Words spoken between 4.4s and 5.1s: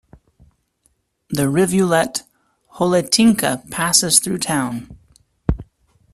town.